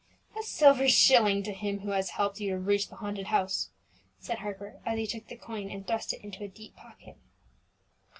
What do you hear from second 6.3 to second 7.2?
a deep pocket.